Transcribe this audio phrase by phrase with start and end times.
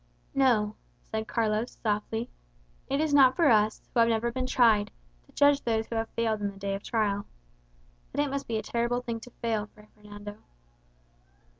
[0.33, 2.27] "No," said Carlos, softly.
[2.89, 4.89] "It is not for us, who have never been tried,
[5.27, 7.27] to judge those who have failed in the day of trial.
[8.11, 10.37] But it must be a terrible thing to fail, Fray Fernando."